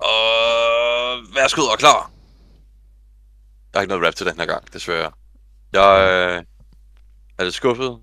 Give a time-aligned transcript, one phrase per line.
[0.00, 2.10] Og værsgo og klar.
[3.72, 5.12] Jeg har ikke noget rap til den her gang, desværre.
[5.72, 6.08] Jeg
[6.38, 6.44] øh,
[7.38, 7.98] er lidt skuffet.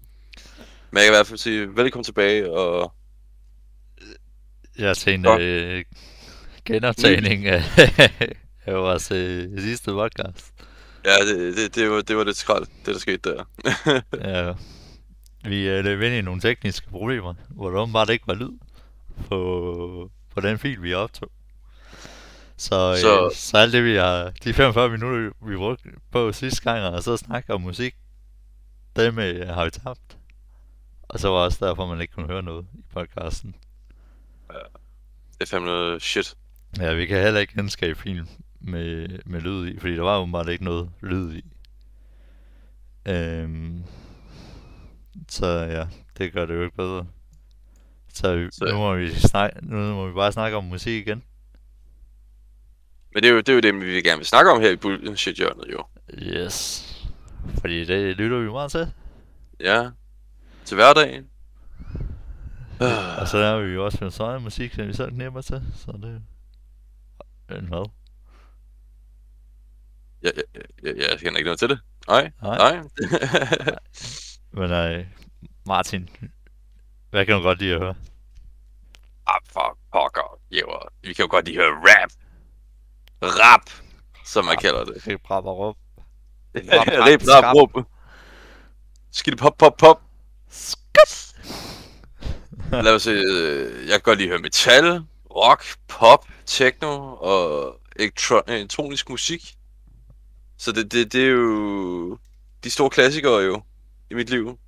[0.92, 2.94] Men jeg kan i hvert fald sige velkommen tilbage, og
[4.78, 5.42] Jeg til en Godt.
[5.42, 5.86] øh,
[6.66, 7.64] genoptagning af,
[8.66, 10.54] af vores øh, sidste podcast.
[11.06, 13.44] ja, det, det, det, var, det var lidt skrald, det der skete der.
[14.30, 14.54] Ja,
[15.50, 18.58] vi øh, løb ind i nogle tekniske problemer, hvor der åbenbart ikke var lyd
[19.28, 21.32] på, på den fil, vi optog.
[22.58, 23.50] Så, øh, Så- så...
[23.50, 27.18] så alt det, vi har, de 45 minutter, vi brugte på sidste gang, og så
[27.18, 27.96] snakke om musik,
[28.96, 30.18] dem øh, har vi tabt.
[31.02, 33.56] Og så var også derfor, man ikke kunne høre noget i podcasten.
[34.50, 36.36] Det er fandme noget shit.
[36.78, 38.28] Ja, vi kan heller ikke genskabe film
[38.60, 41.44] med, med lyd i, fordi der var åbenbart ikke noget lyd i.
[43.06, 43.84] Øhm,
[45.30, 47.06] så ja, det gør det jo ikke bedre.
[48.20, 51.24] Så, Så- nu, må vi snakke, nu må vi bare snakke om musik igen.
[53.14, 54.76] Men det er jo det, er jo det vi gerne vil snakke om her i
[54.76, 55.84] bullshit-hjørnet, jo.
[56.14, 56.86] Yes.
[57.62, 58.92] Fordi det lytter vi meget til.
[59.60, 59.90] Ja.
[60.66, 61.26] Til hverdagen.
[63.20, 65.62] Og så er vi jo også med sådan musik, som vi selv knipper til.
[65.76, 66.22] Så det
[67.50, 67.90] er en hvad?
[70.22, 71.80] Jeg, jeg, jeg, jeg kender ikke noget til det.
[72.08, 72.58] Nej, Nej.
[72.58, 72.84] nej.
[74.60, 75.06] Men øh,
[75.66, 76.10] Martin,
[77.10, 77.96] hvad kan du godt lide at høre?
[79.46, 80.40] Ah, for pokker.
[80.52, 82.12] Jo, vi kan jo godt lige høre rap.
[83.22, 83.70] Rap,
[84.26, 84.62] som man Rap.
[84.62, 85.08] kalder det.
[85.08, 85.78] Rip, rap og råb.
[86.56, 87.86] Rap, rap, rap, rap, råb.
[89.12, 90.02] Skid pop, pop, pop.
[90.50, 91.36] Skat!
[92.84, 95.04] Lad os se, øh, jeg kan godt lide høre metal,
[95.36, 99.56] rock, pop, techno og elektro- elektronisk musik.
[100.58, 102.18] Så det, det, det er jo
[102.64, 103.62] de store klassikere jo
[104.12, 104.60] i mit liv.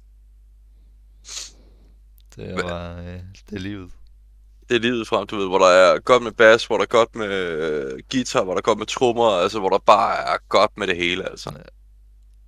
[2.35, 3.19] Det er bare, øh,
[3.49, 3.91] det er livet.
[4.71, 6.87] Det er livet frem, du ved, hvor der er godt med bass, hvor der er
[6.87, 10.37] godt med øh, guitar, hvor der er godt med trommer, altså hvor der bare er
[10.49, 11.63] godt med det hele, altså.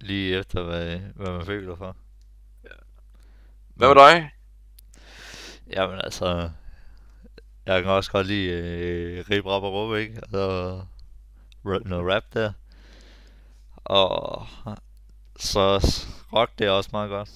[0.02, 1.96] Lige efter, hvad, hvad man føler for.
[3.76, 4.32] Hvad med dig?
[5.68, 6.50] Jamen altså,
[7.66, 10.22] jeg kan også godt lide øh, rip, rap og råb, ikke?
[10.34, 10.80] Og
[11.66, 12.52] ra- noget rap der.
[13.76, 14.48] Og
[15.40, 15.96] så
[16.34, 17.30] rock, det er også meget godt.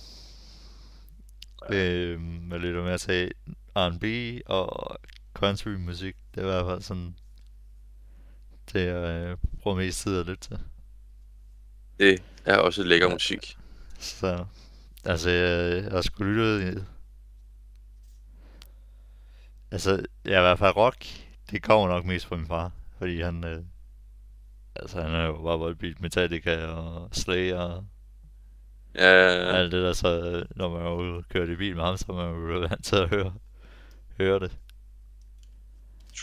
[1.70, 2.20] Øh,
[2.52, 3.32] jeg lytter med til
[3.78, 4.98] R&B og
[5.34, 6.16] country musik.
[6.36, 7.16] Det er i hvert fald sådan,
[8.74, 10.60] det jeg øh, bruger mest tid at lytte til.
[12.00, 13.58] Det er også lækker musik.
[14.00, 14.46] Så,
[15.06, 16.86] altså, jeg, jeg har sgu lyttet...
[19.72, 19.92] Altså,
[20.26, 21.06] jeg i hvert fald rock,
[21.52, 23.44] det kommer nok mest fra min far, fordi han...
[23.44, 23.64] Øh,
[24.76, 27.86] altså, han er jo bare voldbeat Metallica og Slayer og
[28.96, 31.84] Ja, alt det der, så øh, når man er ude og kører i bil med
[31.84, 33.34] ham, så er man jo vant til at høre,
[34.18, 34.58] høre det.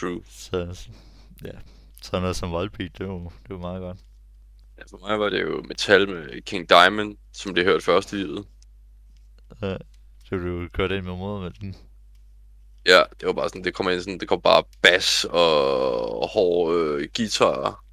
[0.00, 0.22] true.
[0.28, 0.88] Så,
[1.44, 1.50] ja,
[2.02, 3.98] sådan noget som voldbeat, det jo, det jo meget godt.
[4.78, 8.16] Ja, for mig var det jo metal med King Diamond, som det hørte først i
[8.16, 8.46] livet.
[9.62, 9.76] Ja,
[10.24, 11.76] så du kørte ind med moder med den.
[12.86, 16.28] Ja, det var bare sådan, det kom ind sådan, det kom bare bass og, og
[16.28, 17.84] hård øh, guitar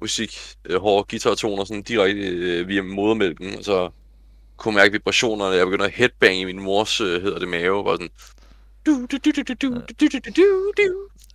[0.00, 3.90] musik, øh, hårde guitartoner sådan direkte øh, via modermælken, og så
[4.56, 7.96] kunne mærke vibrationerne, jeg begyndte at headbang i min mors, øh, hedder det mave, bare
[7.96, 8.10] sådan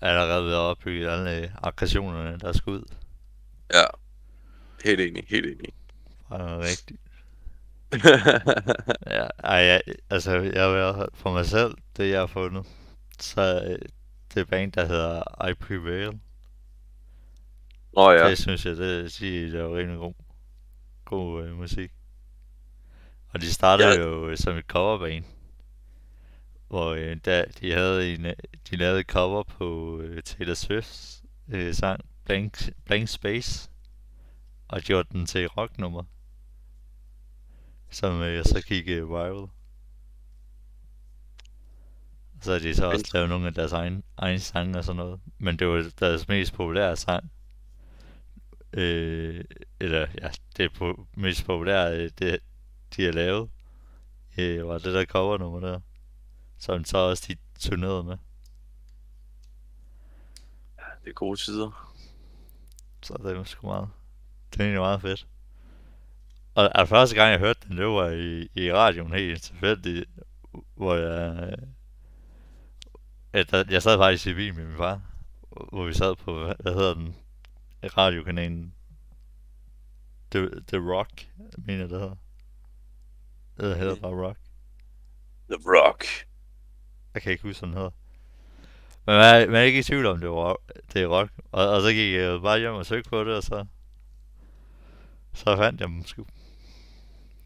[0.02, 2.84] Allerede ved at opbygge alle øh, aggressionerne, der skal ud.
[3.74, 3.84] Ja,
[4.86, 5.74] helt enig, helt enig.
[6.30, 7.02] Bare rigtigt.
[9.08, 12.66] Ja, ej, jeg, altså, jeg vil for mig selv, det jeg har fundet,
[13.20, 13.80] så øh,
[14.34, 16.20] det band, der hedder I Prevail,
[17.96, 20.14] Nå ja, det synes jeg, det, de laver rigtig god,
[21.06, 21.92] god øh, musik.
[23.34, 23.96] Og de startede Ja.
[24.02, 25.26] jo øh, som et coverband,
[26.72, 28.34] hvor øh, der, de havde en, øh,
[28.70, 33.70] de lavede et cover på øh, Taylor Swift's øh, sang Blank, Blank Space,
[34.68, 36.04] og gjorde den til rocknummer,
[37.90, 39.48] som øh, så gik øh, viral.
[42.42, 45.20] Så har de så også lavet nogle af deres egen, egen sange og sådan noget.
[45.38, 47.32] Men det var deres mest populære sang.
[48.74, 49.44] Øh,
[49.80, 52.40] eller ja, det po- mest populære, øh, det,
[52.96, 53.50] de har lavet,
[54.38, 55.80] øh, var det der covernummer der.
[56.62, 58.18] Som så også de turnerede med.
[61.04, 61.96] det er gode tider.
[63.04, 63.90] Så det var sgu meget.
[64.54, 65.28] Det er egentlig meget fedt.
[66.56, 70.10] Og altså, første gang jeg hørte den, det var i, i radioen helt tilfældigt,
[70.76, 71.50] hvor jeg...
[71.52, 71.68] øh,
[73.34, 75.02] At der, jeg sad faktisk i bil med min far,
[75.50, 77.16] hvor vi sad på, hvad, hedder den,
[77.84, 78.74] radiokanalen.
[80.32, 81.28] The, The Rock,
[81.58, 82.16] mener det hedder.
[83.58, 84.40] Det hedder bare Rock.
[85.50, 86.06] The Rock.
[87.14, 87.92] Jeg kan ikke huske, den hedder.
[89.06, 90.58] Men man er, man er ikke i tvivl om, det, var,
[90.94, 91.32] det er rock.
[91.52, 93.66] Og, og så gik jeg bare hjem og søgte på det, og så,
[95.34, 96.26] så fandt jeg dem sgu.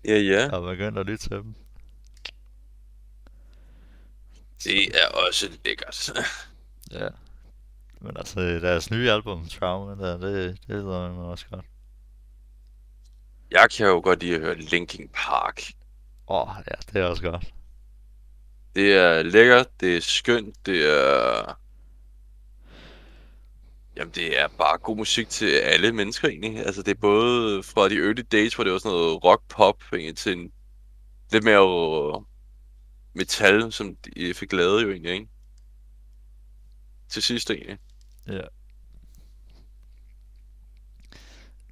[0.06, 0.50] Ja, ja.
[0.52, 1.56] Og begyndte at lytte til dem.
[4.64, 6.12] Det er også lækkert.
[6.92, 7.08] Ja.
[8.02, 11.66] Men altså, deres nye album, Trauma, der, det, det lyder mig også godt.
[13.52, 15.62] Jeg kan jo godt lide at høre Linkin Park.
[16.28, 17.54] Åh, oh, ja, det er også godt.
[18.75, 21.60] Det er lækkert, det er skønt, det er...
[23.98, 26.57] Jamen, det er bare god musik til alle mennesker egentlig.
[26.66, 29.83] Altså, det er både fra de early days, hvor det var sådan noget rock-pop,
[30.16, 30.51] til en
[31.31, 32.22] lidt mere øh,
[33.13, 35.28] metal, som de fik lavet jo egentlig, ikke?
[37.10, 37.78] Til sidst egentlig.
[38.28, 38.42] Ja.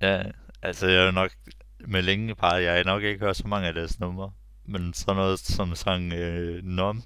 [0.02, 0.24] Ja,
[0.62, 1.32] altså jeg er jo nok
[1.80, 4.32] med længe par, jeg har nok ikke hørt så mange af deres numre.
[4.66, 7.04] Men sådan noget som sang øh, Numb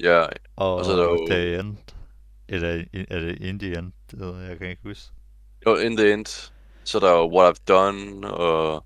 [0.00, 0.26] Ja,
[0.56, 1.76] og, Og så er der jo- The End.
[2.48, 3.92] Eller er det In The End?
[4.10, 5.14] Det ved jeg, jeg kan ikke huske.
[5.66, 6.26] jo, in the end,
[6.84, 8.84] så er der jo What I've Done, og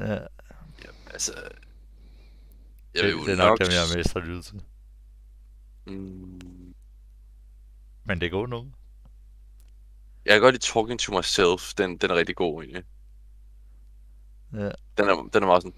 [0.00, 0.18] Ja,
[1.12, 1.32] altså...
[2.94, 4.62] det, Jeg jo det er nok dem, jeg mest har lyttet til.
[5.86, 6.74] Mm,
[8.04, 8.72] Men det er gode numre.
[10.24, 12.84] jeg kan godt lide Talking to Myself, den, den er rigtig god egentlig.
[14.52, 14.70] Ja.
[14.98, 15.74] Den, er, den er meget sådan...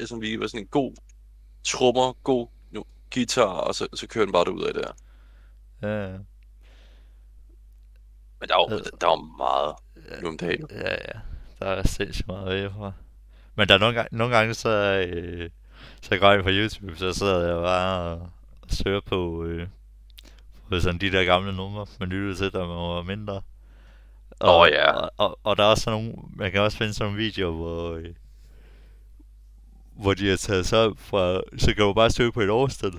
[0.00, 0.94] Altså, vi var sådan en god
[1.64, 2.84] trummer, god jo,
[3.14, 4.92] guitar, og så, så kører den bare ud af der.
[5.80, 5.88] her.
[5.88, 6.18] Ja.
[8.40, 9.74] Men der er jo, altså, der er meget
[10.10, 10.66] ja, nu om dagen.
[10.70, 11.18] Ja, ja.
[11.60, 12.92] Der er sindssygt meget væk fra.
[13.54, 14.68] Men der er nogle gange, nogle gange så,
[15.08, 15.50] øh,
[16.02, 18.30] så går jeg på YouTube, så sidder jeg bare og,
[18.62, 19.68] og søger på, øh,
[20.68, 23.42] på sådan de der gamle numre, man lyttede til, der var mindre.
[24.40, 24.92] Og, Åh, ja.
[24.92, 27.52] Og, og, og, der er også sådan nogle, man kan også finde sådan nogle videoer,
[27.52, 28.14] hvor, øh,
[29.96, 32.92] hvor de har taget sig op fra, så kan du bare søge på et årstal,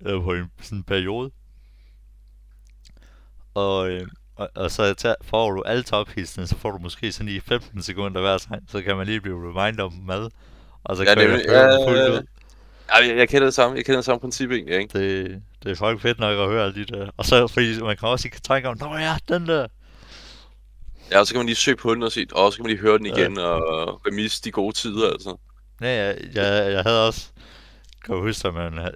[0.00, 1.30] eller på en sådan en periode.
[3.54, 7.26] Og, øh, og, og så tager, får du alle tophitsene, så får du måske sådan
[7.28, 10.30] lige 15 sekunder hver sang, så kan man lige blive reminded om mad,
[10.84, 12.12] og så Ja, kan den Ja, fuldt ja, ja.
[12.12, 12.26] ud.
[12.88, 14.98] Ja, jeg, jeg kender det samme, jeg kender det samme princip egentlig, ikke?
[14.98, 17.10] Det, det er folk fedt nok at høre alle de der.
[17.16, 19.66] Og så, fordi man kan også ikke tænke om, nå ja, den der.
[21.12, 22.70] Ja, og så kan man lige søge på den og sige, og så kan man
[22.70, 23.12] lige høre den Ja.
[23.16, 25.36] igen, og remisse de gode tider, altså.
[25.80, 27.28] Ja, ja, jeg, jeg havde også,
[28.04, 28.94] kan huske, at man havde,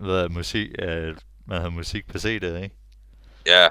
[0.00, 1.14] hvad, musik, at
[1.46, 2.70] man havde musik på CD, ikke?
[3.46, 3.68] Ja,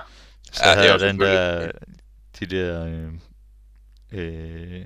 [0.51, 1.71] Så Ja, ja, havde jeg den der,
[2.39, 3.11] de der, øh,
[4.11, 4.85] øh,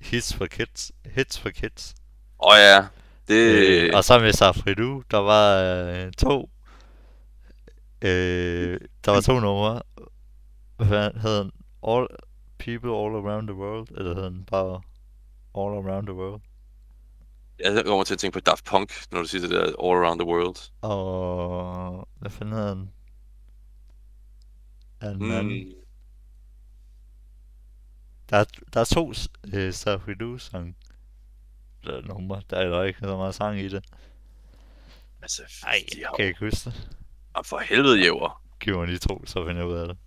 [0.00, 1.94] hits for kids, hits for kids.
[2.38, 2.84] og ja,
[3.28, 3.68] det...
[3.68, 6.50] Øh, og så med Safridu, der var øh, to,
[8.02, 9.82] øh, der var to numre.
[10.76, 11.50] Hvad hed den?
[11.88, 12.06] All
[12.60, 14.74] People All Around the World, eller hed den bare
[15.54, 16.42] All Around the World?
[17.58, 20.20] Jeg kommer til at tænke på Daft Punk, når du siger det der All Around
[20.20, 20.70] the World.
[20.82, 22.90] Og hvad fanden hed den?
[25.00, 25.64] Er den anden?
[25.64, 25.74] Mm.
[28.30, 29.12] Der, er, der er to
[29.54, 30.76] øh, Safridu sang.
[31.84, 33.84] Der numre, der er der ikke så meget sang i det.
[35.22, 36.28] Altså, Ej, de jeg har kan jo...
[36.28, 36.96] ikke huske det.
[37.34, 38.42] Ah, for helvede, jæver.
[38.60, 39.98] Giv mig lige to, så finder jeg ud af det.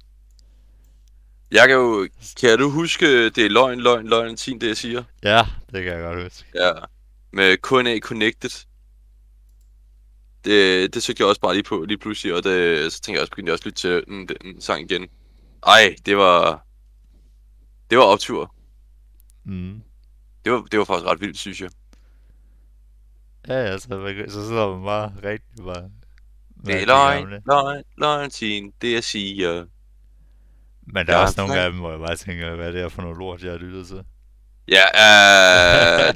[1.54, 2.10] Jeg kan jo...
[2.40, 5.04] Kan du huske, det er løgn, løgn, løgn, tin, det jeg siger?
[5.24, 5.42] Ja,
[5.74, 6.46] det kan jeg godt huske.
[6.56, 6.72] Ja.
[7.32, 8.66] Med KNA Connected.
[10.46, 13.22] Det, det søgte jeg også bare lige på lige pludselig, og det, så tænkte jeg
[13.22, 15.08] også, begyndte jeg også lytte til den, den sang igen.
[15.68, 16.66] Ej, det var...
[17.90, 18.56] Det var optur.
[19.46, 19.82] Mm.
[20.46, 21.70] Det var, det var faktisk ret vildt, synes jeg.
[23.48, 25.90] Ja, ja, så, man- så sidder man bare rigtig bare...
[26.66, 29.66] Det er løgn, løgn, løgn, tin, det jeg siger.
[30.86, 31.64] Men der er Ja, også nogle nej.
[31.66, 33.58] af dem, hvor jeg bare tænker, hvad er det her for noget lort, jeg har
[33.58, 34.04] lyttet til?
[34.68, 34.84] Ja,
[36.10, 36.14] øh,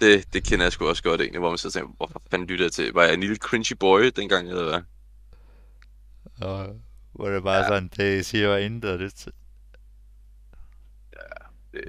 [0.00, 2.64] det, det kender jeg sgu også godt egentlig, hvor man så tænker, hvorfor fanden lytter
[2.64, 2.92] jeg til?
[2.92, 4.82] Var jeg en lille cringy boy dengang, eller hvad?
[6.48, 6.80] Og
[7.12, 7.68] hvor det bare Ja.
[7.68, 9.32] sådan, det siger jeg intet det til.
[11.72, 11.88] det-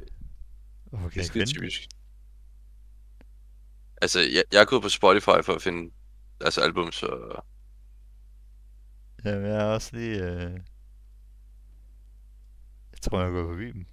[0.86, 1.82] Hvorfor kan Det er typisk.
[4.02, 5.94] Altså, jeg, jeg er gået på Spotify for at finde
[6.42, 7.46] altså albums, og
[9.26, 10.24] Jamen, jeg er også lige...
[10.24, 10.60] Øh...
[13.04, 13.86] Tror, jeg gået forbi dem.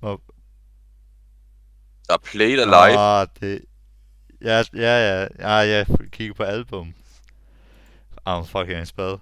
[0.00, 0.22] Hvor-
[2.08, 2.98] der er Played Alive.
[2.98, 3.64] Åh, det...
[4.40, 5.28] Ja, ja, ja.
[5.38, 6.94] Ja, jeg kigger på album.
[8.26, 9.20] Ah, fuck, jeg er en spade.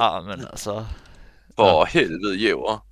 [0.00, 0.86] Ah, men altså...
[1.56, 2.86] For helvede, jæver.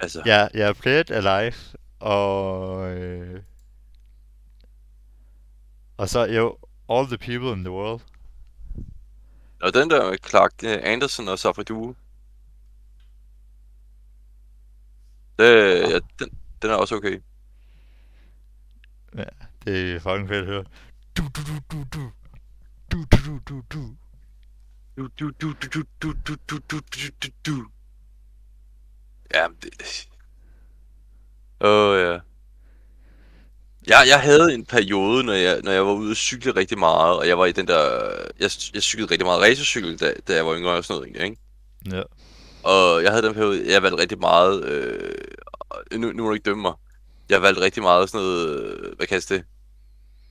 [0.00, 1.54] Altså, Ja, jeg er played alive,
[2.00, 2.88] og...
[2.90, 3.42] Øh...
[5.96, 6.58] Og så, jo,
[6.88, 8.00] All the People in the World.
[9.64, 11.94] Og den der med Clark øh, Anderson og Safri Duo.
[15.38, 15.44] Det,
[15.90, 16.30] ja, den,
[16.62, 17.20] den er også okay.
[19.16, 19.24] Ja,
[19.64, 20.64] det er fucking fedt at høre.
[21.16, 22.12] Du, du, du, du, du.
[22.92, 23.96] Du, du, du, du, du.
[24.96, 27.70] Du, du, du, du, du, du, du, du, du, du, du.
[29.34, 30.08] Ja, det...
[31.60, 32.20] Åh, oh, ja.
[33.86, 37.18] Jeg, jeg havde en periode, når jeg, når jeg var ude og cykle rigtig meget,
[37.18, 38.10] og jeg var i den der...
[38.40, 41.36] Jeg, jeg cyklede rigtig meget racercykel, da, da jeg var yngre og sådan noget, ikke?
[41.92, 42.02] Ja.
[42.62, 44.64] Og jeg havde den periode, jeg valgte rigtig meget...
[44.64, 45.14] Øh,
[45.92, 46.72] nu, nu må du ikke dømme mig.
[47.28, 48.60] Jeg valgte rigtig meget sådan noget...
[48.60, 49.44] øh, Hvad kaldes det?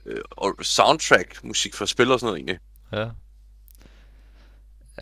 [0.06, 2.58] Øh, og soundtrack musik for spil og sådan noget, egentlig.
[2.92, 3.10] Ja.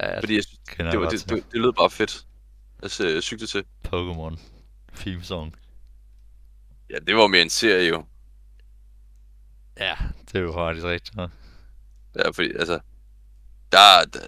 [0.00, 0.44] Ja, jeg Fordi jeg,
[0.92, 2.24] det, var, det, det, det lød bare fedt
[2.82, 3.64] at øh, cykle til.
[3.88, 4.38] Pokémon
[4.96, 5.54] theme song.
[6.90, 8.04] Ja, det var mere en serie jo.
[9.78, 9.94] Ja,
[10.26, 11.16] det er jo faktisk rigtigt.
[12.16, 12.80] Ja, fordi altså...
[13.72, 14.20] Der, der,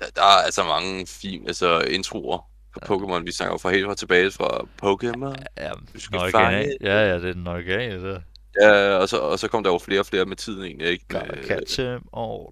[0.00, 3.24] der, der er altså mange fine altså, introer på Pokémon.
[3.24, 5.44] Vi snakker jo fra helt fra tilbage fra Pokémon.
[5.56, 6.44] Ja, Du skal original.
[6.44, 6.76] fange...
[6.80, 8.20] Ja, ja, det er den originale der.
[8.60, 11.04] Ja, og så, og så kom der jo flere og flere med tiden egentlig, ikke?
[11.08, 12.46] Gotta catch them all.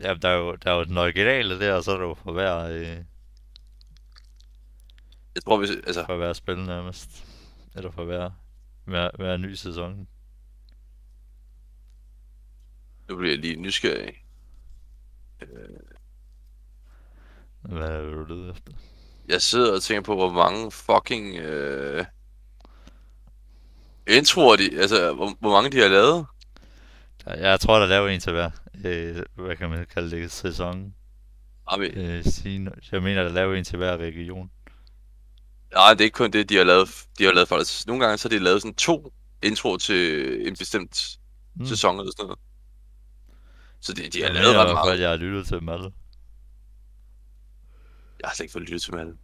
[0.00, 2.14] Ja, der er jo, der er jo den originale der, og så er der jo
[2.14, 2.96] for hver, øh,
[5.34, 7.24] jeg tror, hvis, altså, for hver spil nærmest.
[7.76, 8.30] Eller for hver,
[8.84, 10.08] hver, hver ny sæson.
[13.10, 14.14] Nu bliver jeg lige nysgerrig.
[17.62, 18.72] Hvad er det, du leder efter?
[19.28, 22.04] Jeg sidder og tænker på, hvor mange fucking øh,
[24.08, 26.26] introer de, altså, hvor, hvor mange de har lavet.
[27.26, 28.50] Jeg tror, der laver en til hver.
[28.84, 30.32] Øh, hvad kan man kalde det?
[30.32, 30.94] Sæson.
[31.72, 34.50] Jamen, Øh, sige, jeg mener, der laver en til hver region.
[35.74, 36.88] nej, det er ikke kun det, de har lavet.
[37.18, 39.12] De har lavet faktisk, nogle gange så har de lavet sådan to
[39.42, 41.16] introer til en bestemt
[41.54, 41.66] Mm.
[41.66, 42.38] sæson eller sådan noget.
[43.80, 45.00] Så de, de har jeg lavet ret meget.
[45.00, 45.92] jeg har lyttet til dem alle.
[48.20, 49.16] Jeg har slet ikke fået lyttet til dem alle.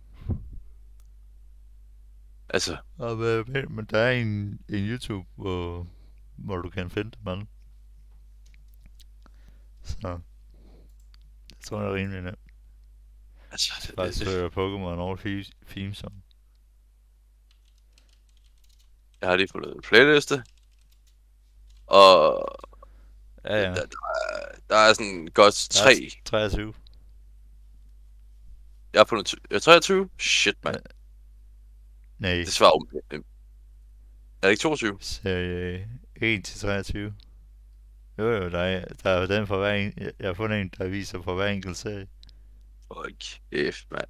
[2.48, 4.28] Altså, Og, hvad- men der er en,
[4.68, 5.86] en YouTube, hvor,
[6.36, 7.46] hvor du kan finde dem alle.
[9.82, 10.08] Så.
[11.50, 12.38] Jeg tror, det er rimelig nemt.
[13.50, 15.16] altså det, Bare søger Pokémon over
[15.68, 16.24] theme song.
[19.20, 20.44] jeg har lige fundet en playliste.
[21.86, 22.48] Og
[23.44, 23.68] Ja, ja.
[23.68, 24.15] der, der, er,
[24.68, 26.10] der er sådan godt Der er tre.
[26.24, 26.74] 23.
[28.92, 30.08] Jeg er på noget, jeg er 23?
[30.18, 30.76] Shit, mand.
[32.18, 32.88] Nej, Det svarer om.
[33.12, 33.18] Er
[34.42, 34.98] det ikke 22?
[35.00, 37.14] serie 1 til 23.
[38.18, 40.86] Jo, jo, der er, der er den for hver en, jeg har fundet en, der
[40.88, 42.08] viser for hver enkelt serie.
[42.86, 44.04] Fuck, kæft, mand.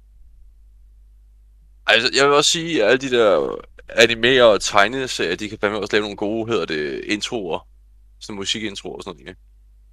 [1.87, 3.55] Altså, jeg vil også sige, at alle de der
[3.89, 7.67] animerer og tegneserier, de kan fandme også lave nogle gode, hedder det, introer.
[8.19, 9.41] Sådan musikintroer og sådan noget, ikke?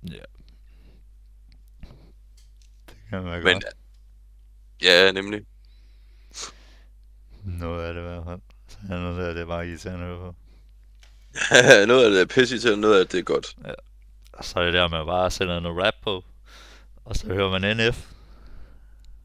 [0.02, 0.20] Det
[3.10, 3.64] kan Men, godt.
[4.82, 5.40] ja, nemlig.
[7.44, 8.40] Noget af det i hvert fald.
[8.68, 10.34] Så er noget der, det er bare irriterende at høre på.
[11.88, 13.56] noget af det er pisse til, noget af det er godt.
[14.32, 16.24] Og så er det der med at bare sende noget rap på.
[17.04, 18.06] Og så hører man NF.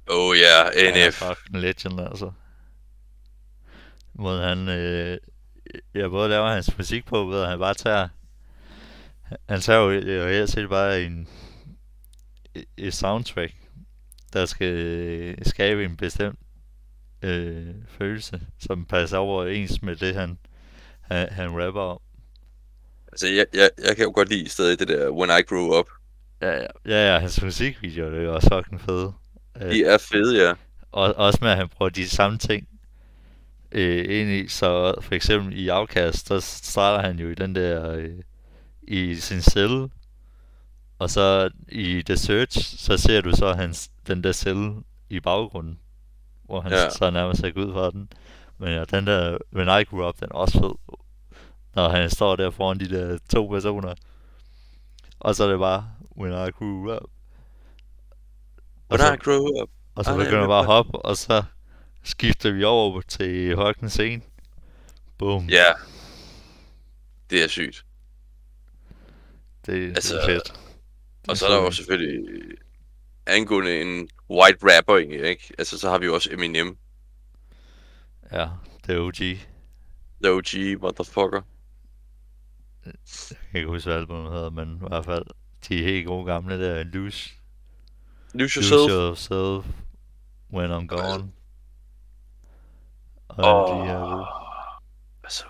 [0.07, 1.13] Oh ja, er NF.
[1.15, 2.31] fucking legend, altså.
[4.13, 5.17] Måde han, øh,
[5.93, 8.07] jeg både laver hans musik på, ved at han bare tager,
[9.49, 11.27] han tager jo, jo helt set bare en,
[12.77, 13.53] et soundtrack,
[14.33, 16.39] der skal øh, skabe en bestemt
[17.21, 20.37] øh, følelse, som passer overens med det, han,
[21.01, 21.99] han, han rapper om.
[23.11, 25.87] Altså, jeg, jeg, jeg kan jo godt lide stadig det der When I Grew Up.
[26.41, 29.13] Ja, ja, ja, ja hans musikvideoer, det er jo også fucking fede.
[29.61, 30.53] Øh, De er fede, ja.
[30.91, 32.67] Og, også med, at han bruger de samme ting
[33.71, 34.47] øh, ind i.
[34.47, 37.91] Så for eksempel i Outcast, der starter han jo i den der...
[37.91, 38.09] Øh,
[38.89, 39.89] i sin celle.
[40.99, 45.79] Og så i The Search, så ser du så hans, den der celle i baggrunden.
[46.43, 46.89] Hvor han Ja.
[46.89, 48.09] så nærmest er ud fra den.
[48.57, 50.97] Men ja, den der When I Grew Up, den er også fed.
[51.75, 53.93] Når han står der foran de der to personer.
[55.19, 57.01] Og så er det bare When I Grew Up.
[57.01, 57.09] Og
[58.91, 59.69] When så- I Grew Up.
[59.95, 61.43] og så begynder bare at hoppe, og så
[62.03, 64.21] skifter vi over til Højken scene.
[65.17, 65.49] Boom.
[65.49, 65.65] Ja.
[67.29, 67.85] Det er sygt.
[69.65, 70.59] Det, det Altså, er fedt.
[71.27, 72.29] Og så er der jo selvfølgelig
[73.25, 75.53] angående en white rapper, ikke?
[75.57, 76.77] Altså, så har vi jo også Eminem.
[78.31, 78.49] Ja,
[78.87, 79.13] det er OG.
[80.23, 81.41] The OG, motherfucker.
[82.85, 82.93] Jeg
[83.51, 85.25] kan ikke huske, hvad albumet hedder, men i hvert fald
[85.69, 86.83] de helt gode gamle der.
[86.83, 87.29] Lose,
[88.33, 88.91] Lose lose Yourself.
[88.91, 89.65] yourself
[90.53, 91.31] when I'm gone.
[93.27, 93.77] Og Åh.
[93.79, 94.25] de her.
[95.23, 95.43] Altså,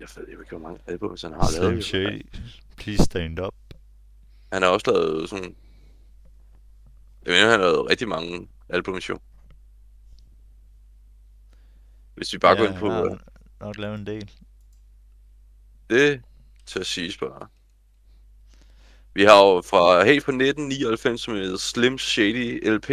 [0.00, 1.84] jeg ved ikke, hvor mange album han har lavet.
[1.84, 2.26] Slim Shady,
[2.76, 3.54] Please Stand Up.
[4.52, 5.56] Han har også lavet sådan...
[7.26, 9.18] Jeg mener, han har lavet rigtig mange albums, jo.
[12.14, 12.90] Hvis vi bare går ind på...
[12.90, 14.30] han øh, har nok lavet en del.
[15.90, 16.22] Det
[16.66, 17.48] til at sige bare.
[19.14, 22.90] Vi har jo fra helt fra 1999 med Slim Shady LP.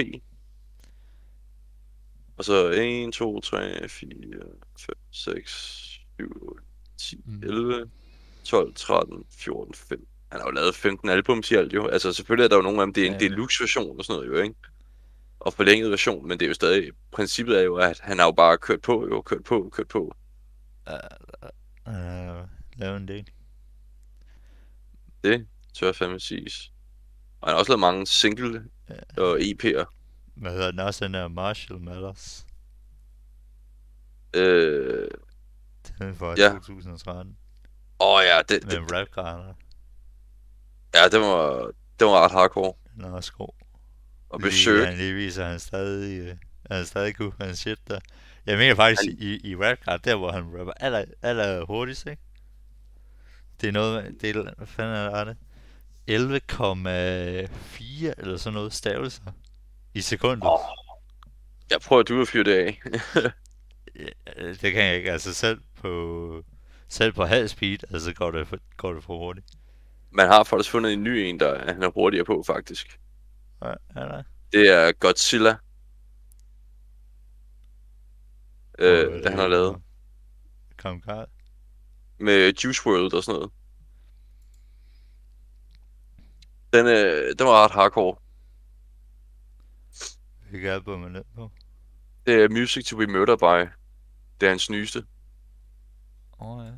[2.38, 4.10] Og så 1, 2, 3, 4,
[4.80, 5.52] 5, 6,
[6.18, 6.64] 7, 8,
[6.98, 7.90] 10, 11,
[8.44, 10.08] 12, 13, 14, 15.
[10.32, 11.88] Han har jo lavet 15 albums i alt jo.
[11.88, 13.20] Altså selvfølgelig er der jo nogle af dem, det er en ja.
[13.20, 14.56] deluxe version og sådan noget jo, ikke?
[15.40, 18.32] Og forlænget version, men det er jo stadig, princippet er jo, at han har jo
[18.32, 20.16] bare kørt på jo, kørt på, kørt på.
[20.88, 20.94] Uh,
[21.86, 23.30] uh, lavet en del.
[25.24, 26.72] Det tør jeg fandme siges.
[27.42, 29.22] Og han har også lavet mange single ja.
[29.22, 29.86] og EP'er.
[30.36, 32.46] Hvad hedder den også, den der Marshall Matters?
[34.34, 35.08] Øh...
[36.00, 36.50] Den fra ja.
[36.50, 37.38] 2013.
[38.00, 38.64] Åh oh, ja, det...
[38.64, 39.67] Med det, rap -garner.
[40.96, 42.74] Ja, det var, det var ret hardcore.
[42.96, 43.50] Den er også god.
[44.30, 44.88] Og besøg.
[44.88, 46.38] Han lige viser, at han stadig, uh,
[46.72, 48.00] han stadig kunne han shit der.
[48.46, 49.18] Jeg mener faktisk han...
[49.20, 52.22] i, i rap der hvor han rapper aller, aller hurtigst, ikke?
[53.62, 55.38] Det er noget, det er, hvad fanden er det?
[56.10, 56.16] 11,4
[58.18, 59.32] eller sådan noget stavelser
[59.94, 60.48] i sekunder.
[60.48, 60.60] Oh.
[61.70, 62.82] Jeg prøver, at du at fyre det af.
[64.04, 64.10] ja,
[64.62, 65.12] det kan jeg ikke.
[65.12, 66.44] Altså selv på,
[66.90, 69.48] selv på halv speed, altså går det, for, går det for hurtigt.
[70.12, 73.00] Man har faktisk fundet en ny en, der han er hurtigere på, faktisk.
[73.62, 74.22] Ja, ja,
[74.52, 75.58] Det er Godzilla.
[78.80, 79.82] Øh, det, han har lavet.
[80.78, 81.04] Kom,
[82.20, 83.52] Med Juice WRLD og sådan noget.
[86.74, 88.16] Den, øh, den var ret hardcore.
[90.50, 91.52] Hvilket album er den på?
[92.26, 93.70] Det er Music to be Murdered by.
[94.40, 95.06] Det er hans nyeste.
[96.40, 96.72] Åh oh, ja.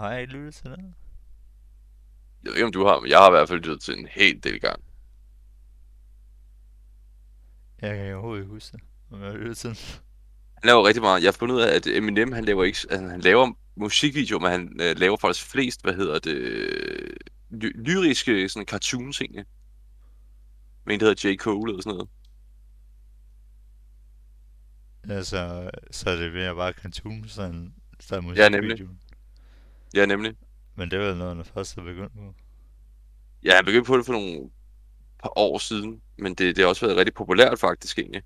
[0.00, 0.94] Har jeg ikke lyttet til den?
[2.42, 4.08] Jeg ved ikke, om du har, men jeg har i hvert fald lyttet til en
[4.10, 4.82] helt del gang.
[7.82, 8.80] Jeg kan overhovedet ikke huske det,
[9.10, 9.76] om jeg har lyttet til den.
[10.54, 11.22] Han laver rigtig meget.
[11.22, 14.50] Jeg har fundet ud af, at Eminem, han laver ikke, altså, han laver musikvideo, men
[14.50, 16.36] han øh, laver faktisk flest, hvad hedder det,
[17.50, 19.44] ly- lyriske sådan cartoons egentlig.
[20.84, 21.36] Men en, der hedder J.
[21.36, 22.10] Cole eller sådan noget.
[25.08, 28.88] Ja, så, så er det mere bare cartoons, så en, så er Ja, nemlig.
[29.94, 30.36] Ja, nemlig.
[30.74, 32.34] Men det var noget, han først er begyndt på.
[33.44, 34.50] Ja, han begyndte på det for nogle
[35.22, 38.22] par år siden, men det, det har også været rigtig populært faktisk egentlig.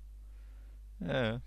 [1.01, 1.37] Ja, ja.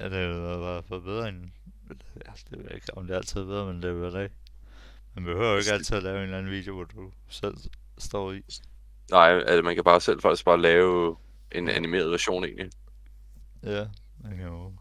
[0.00, 1.50] Ja, det har været for bedre end...
[2.26, 4.34] Ja, det ved jeg ikke, om det altid er bedre, men det er ikke.
[5.14, 7.56] Man behøver jo ikke altid at lave en eller anden video, hvor du selv
[7.98, 8.42] står i.
[9.10, 11.16] Nej, altså man kan bare selv faktisk bare lave
[11.52, 12.70] en animeret version egentlig.
[13.62, 13.86] Ja,
[14.18, 14.72] man kan jo,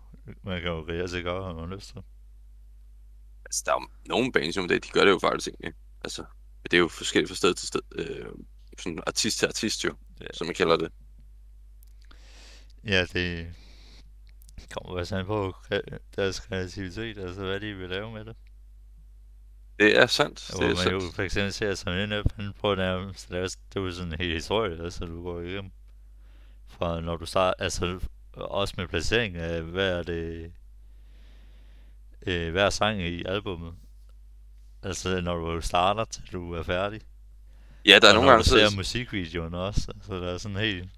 [0.44, 2.02] man kan jo set gøre, hvad man har lyst til.
[3.46, 5.74] Altså, der er jo nogle bands, de gør det jo faktisk egentlig.
[6.04, 6.26] Altså,
[6.64, 7.82] det er jo forskelligt fra sted til sted.
[7.96, 8.26] Øh,
[8.80, 10.26] sådan artist til artist jo, ja.
[10.34, 10.92] som man kalder det.
[12.84, 13.48] Ja, det
[14.74, 15.56] kommer også an på
[16.16, 18.36] deres kreativitet, altså hvad de vil lave med det.
[19.80, 20.48] Det er sandt.
[20.48, 20.92] Det hvor man sandt.
[20.92, 24.14] jo for eksempel ser som en han på nærmest, det er, det er jo sådan
[24.14, 25.72] en hel historie, altså du går igennem.
[26.68, 28.00] Fra når du starter, altså
[28.36, 30.52] også med placering af, hvad er det,
[32.28, 33.74] øh, hver sang i albummet.
[34.84, 37.02] Altså når du starter til du er færdig.
[37.86, 38.44] Ja, der er og nogle gange...
[38.44, 38.50] så...
[38.50, 40.90] ser musikvideoen også, altså der er sådan helt...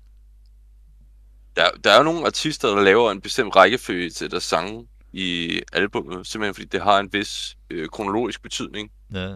[1.55, 5.61] Der, der er jo nogle artister, der laver en bestemt rækkefølge til deres sange i
[5.73, 8.91] albumet, simpelthen fordi det har en vis øh, kronologisk betydning.
[9.13, 9.27] Ja.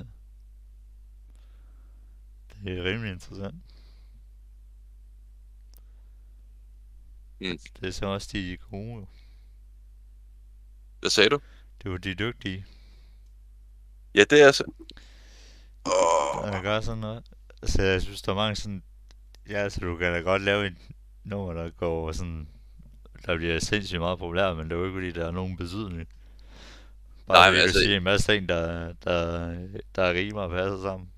[2.64, 3.56] Det er rimelig interessant.
[7.41, 7.60] Mm.
[7.80, 9.06] Det er så også de gode.
[10.99, 11.39] Hvad sagde du?
[11.84, 12.65] Det var de dygtige.
[14.15, 14.63] Ja, det er så.
[15.86, 16.51] Oh.
[16.51, 17.23] Der gør sådan noget.
[17.63, 18.84] Så jeg synes, der er mange sådan...
[19.49, 20.77] Ja, altså, du kan da godt lave en
[21.23, 22.47] nummer, der går sådan
[23.25, 26.08] der bliver sindssygt meget populært, men det er jo ikke fordi, der er nogen betydning.
[27.27, 27.80] Bare Nej, men altså...
[27.80, 29.56] sige en masse ting, der, der,
[29.95, 31.10] der er rimer og passer sammen.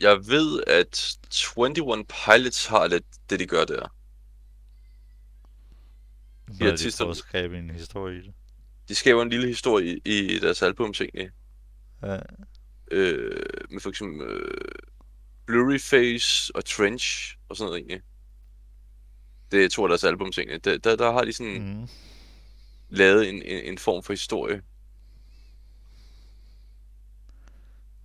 [0.00, 1.18] Jeg ved, at
[1.56, 3.94] 21 Pilots har lidt det, de gør der.
[6.48, 8.32] De har de skabe en historie i det.
[8.88, 11.30] De skaber en lille historie i, i deres album, egentlig.
[12.02, 12.18] Ja.
[12.90, 14.64] Øh, med for eksempel øh,
[15.46, 18.00] Blurry Face og Trench og sådan noget, egentlig.
[19.52, 20.64] Det er to af deres album ting.
[20.64, 21.88] Der, der, der har de sådan mm.
[22.88, 24.62] lavet en, en, en form for historie.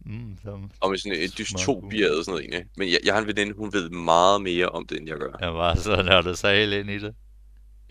[0.06, 0.38] Mm,
[0.80, 2.66] og med sådan et dystopia og sådan noget egentlig.
[2.78, 5.32] Men jeg, jeg har en veninde, hun ved meget mere om det, end jeg gør.
[5.40, 7.16] Jeg var så nørdet sig helt ind i det.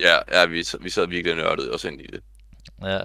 [0.00, 2.22] Ja, ja vi, vi sad virkelig nørdet også ind i det.
[2.82, 3.00] Ja.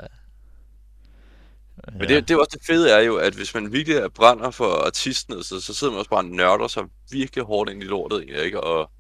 [1.94, 4.86] Men det, det er også det fede er jo, at hvis man virkelig brænder for
[4.86, 8.26] artisten, så, så sidder man også bare og nørder sig virkelig hårdt ind i lortet,
[8.46, 8.62] ikke?
[8.62, 8.92] Og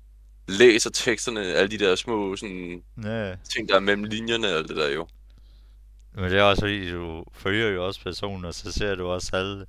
[0.47, 4.67] læser teksterne, alle de der små sådan, Ja, ting, der er mellem linjerne og alt
[4.69, 5.07] det der jo.
[6.13, 9.35] men det er også fordi, du følger jo også personen, og så ser du også
[9.35, 9.65] alle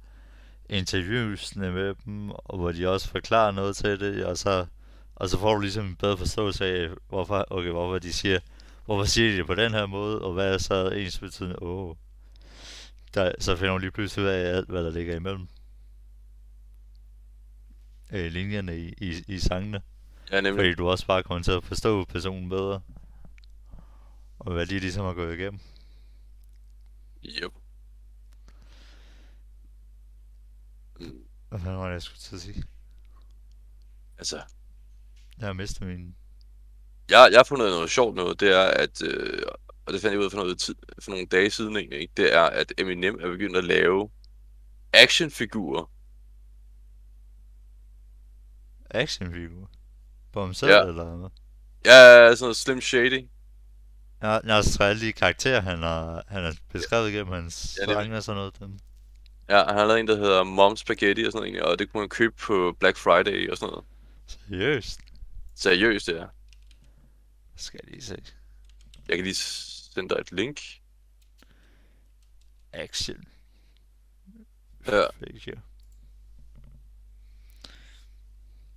[0.69, 4.67] interviewsene med dem, og hvor de også forklarer noget til det, og så,
[5.21, 8.41] og så får du ligesom en bedre forståelse af, hvorfor, okay, hvorfor de siger,
[8.85, 11.89] hvorfor siger de det på den her måde, og hvad er så ens betydende, åh,
[11.89, 11.97] oh.
[13.15, 15.49] der, så finder du lige pludselig ud af alt, hvad der ligger imellem
[18.13, 19.83] øh, linjerne i, i, i sangene.
[20.31, 20.63] Ja, nemlig.
[20.63, 22.81] Fordi du også bare kommer til at forstå personen bedre.
[24.39, 25.61] Og hvad de ligesom har gået igennem.
[27.25, 27.53] Yep.
[31.49, 32.65] Hvad fanden var det, jeg skulle til at sige?
[34.19, 34.43] altså,
[35.39, 36.15] Jeg har mistet min...
[37.11, 39.43] jeg, jeg har fundet noget sjovt noget, det er, at, øh,
[39.87, 42.13] og det fandt jeg ud af for, noget tid, for nogle dage siden egentlig, ikke?
[42.17, 44.11] det er, at Eminem er begyndt at lave
[44.93, 45.91] actionfigurer.
[48.91, 49.71] actionfigur.
[50.33, 50.83] På ham selv, Ja.
[50.87, 51.29] eller hvad?
[51.87, 53.29] Ja, sådan noget Slim Shady.
[54.23, 57.93] Jeg, jeg har skrevet alle de karakterer, han har, han har beskrevet gennem hans Ja,
[57.93, 58.59] sange og sådan noget.
[58.61, 58.79] Dem.
[59.49, 62.01] Ja, han har lavet en, der hedder Mom Spaghetti og sådan noget og det kunne
[62.01, 63.85] man købe på Black Friday og sådan noget.
[64.27, 65.01] Seriøst.
[65.59, 66.29] Seriøst, det er.
[67.57, 68.23] Skal jeg lige se.
[69.09, 70.61] Jeg kan lige sende dig et link.
[72.73, 73.25] Action.
[74.87, 75.07] Ja.
[75.11, 75.61] Figure.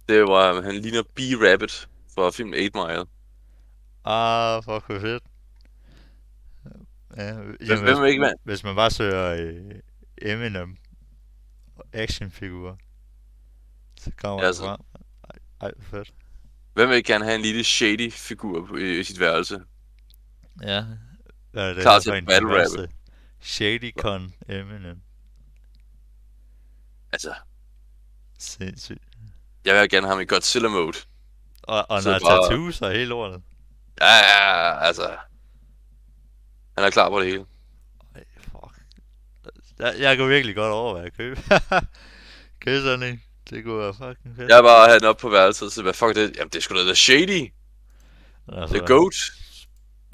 [0.10, 3.06] Det var, han ligner B-Rabbit fra filmen 8 Mile.
[4.06, 5.24] Ah, fuck, hvor fedt.
[7.18, 8.36] Ja, jamen, hvem hvis, ikke mand?
[8.44, 9.76] hvis man bare søger øh,
[10.22, 10.78] Eminem
[11.94, 12.76] actionfigurer,
[14.00, 14.80] så kommer Ja, det så- frem.
[15.62, 16.14] Ej, fedt.
[16.82, 19.62] Hvem vil gerne have en lille shady figur på, i, i sit værelse?
[20.62, 20.84] Ja.
[21.52, 22.90] Hvad er det Klar til battle rap.
[23.42, 25.02] Shady Con Eminem.
[27.12, 27.34] Altså,
[28.40, 29.04] Sindssygt.
[29.66, 30.98] jeg vil gerne have ham i Godzilla mode.
[31.64, 33.42] Og, og Så når bare- tattoos og hele lortet.
[34.02, 35.18] Ja, ja, ja, altså.
[36.78, 37.46] Han er klar på det hele.
[38.16, 38.82] Ej, fuck.
[39.80, 41.42] Jeg, jeg kunne virkelig godt overveje at købe.
[42.66, 43.22] købe sådan en.
[43.50, 44.50] Det kunne være fucking fedt.
[44.50, 46.36] Jeg bare have den op på værelset, og så hvad fuck det?
[46.36, 47.54] Jamen, det er sgu da The Shady.
[48.48, 49.16] altså, The Goat.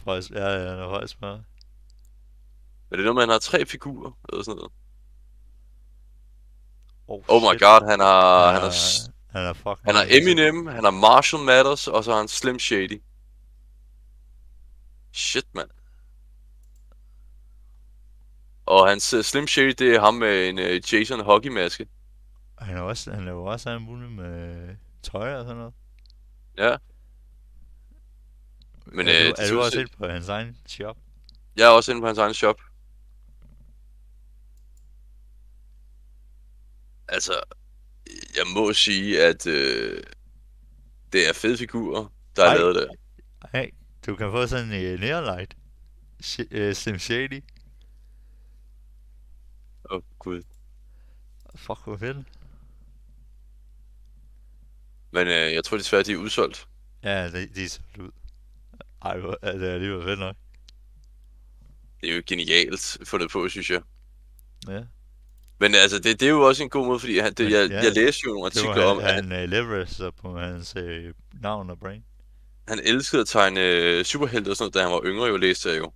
[0.05, 1.43] Højs, ja, ja, han er højst meget.
[2.89, 4.71] Men det er noget med, han har tre figurer, eller sådan noget.
[7.07, 7.61] Oh, Oh my shit.
[7.61, 11.43] god, han har, han, han har, han er fucking han har Eminem, han har Marshall
[11.43, 13.01] Mathers, og så har han Slim Shady.
[15.13, 15.69] Shit, mand.
[18.65, 21.87] Og hans uh, Slim Shady, det er ham med en uh, Jason hockeymaske.
[22.59, 25.73] Han er også, han laver også alt muligt med tøj og sådan noget.
[26.57, 26.77] Ja.
[28.85, 30.97] Men, er, øh, du, det er du også jeg- ind på hans egen shop?
[31.55, 32.55] Jeg er også inde på hans egen shop.
[37.07, 37.33] Altså,
[38.07, 40.03] jeg må sige, at øh,
[41.13, 42.57] det er fede figurer, der er Ej.
[42.57, 42.87] lavet der.
[43.53, 43.69] Hey,
[44.05, 45.57] du kan få sådan en uh, Neonlight.
[46.23, 47.43] Sh- uh, Slim Shady.
[49.89, 50.41] Åh, oh, gud.
[51.55, 52.17] Fuck, hvor fedt.
[55.11, 56.67] Men øh, jeg tror desværre, de er udsolgt.
[57.03, 58.11] Ja, de, de er solgt ud.
[59.01, 60.35] Ej, hvor, ja, det er alligevel fedt nok.
[62.01, 63.81] Det er jo genialt fundet på, synes jeg.
[64.67, 64.83] Ja.
[65.59, 67.69] Men altså, det, det er jo også en god måde, fordi han, det, Men, jeg,
[67.69, 71.13] ja, jeg læste jo nogle artikler om, han, at han uh, leverer på hans uh,
[71.41, 72.05] navn og brain.
[72.67, 75.69] han elskede at tegne øh, superhelte og sådan noget, da han var yngre, jo læste
[75.69, 75.91] jeg jo.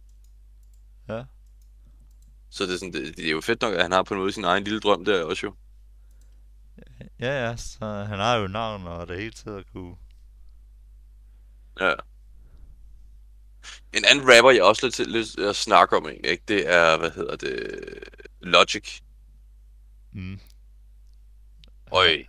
[1.10, 1.24] Ja.
[2.50, 4.19] Så det er, sådan, det, det er jo fedt nok, at han har på en
[4.19, 5.56] måde sin egen lille drøm der også jo.
[7.22, 9.96] Ja, ja, så han har jo navn og det hele tiden at kunne...
[11.80, 11.94] Ja.
[13.94, 16.44] En anden rapper, jeg også lidt til lyst at snakke om egentlig, ikke?
[16.48, 17.80] det er, hvad hedder det,
[18.42, 19.02] Logic.
[20.12, 20.40] Mm.
[21.92, 22.26] Øj.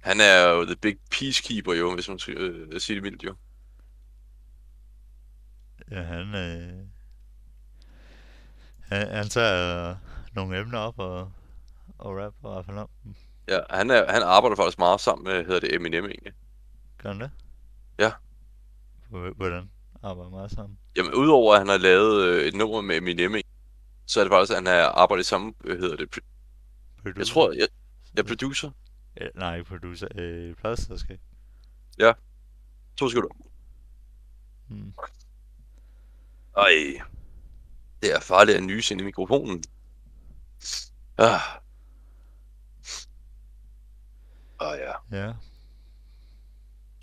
[0.00, 3.36] Han er jo the big peacekeeper jo, hvis man skal øh, sige det mildt jo.
[5.90, 6.86] Ja, han, øh,
[8.80, 9.96] han, han tager øh,
[10.32, 11.32] nogle emner op og,
[11.98, 13.14] og rapper og finder om dem.
[13.48, 16.32] Ja, han, er, han arbejder faktisk meget sammen med, hedder det, Eminem egentlig.
[16.98, 17.30] Gør han det?
[17.98, 18.12] Ja.
[19.08, 19.70] Hvordan?
[20.02, 20.78] Arbejder meget sammen?
[20.96, 23.34] Jamen, udover at han har lavet øh, et nummer med Eminem,
[24.06, 26.24] så er det faktisk, at han har arbejdet sammen, øh, hedder det, pro-
[27.02, 27.18] Producer?
[27.20, 27.68] jeg tror, jeg,
[28.14, 28.70] jeg er producer.
[29.20, 30.08] Øh, nej, producer.
[30.14, 31.20] Øh, pladsselskab.
[32.96, 33.34] To sekunder.
[34.68, 34.92] Mm.
[36.56, 37.00] Ej.
[38.02, 39.64] Det er farligt at nyse ind i mikrofonen.
[41.18, 41.40] Ah.
[44.60, 44.92] Ah ja.
[45.18, 45.32] Ja.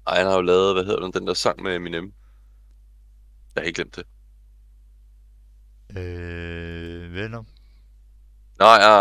[0.07, 2.13] Ej, han har jo lavet, hvad hedder den, den der sang med Eminem.
[3.55, 4.05] Jeg har ikke glemt det.
[5.97, 7.47] Øh, Venom.
[8.59, 8.99] Nej, nej,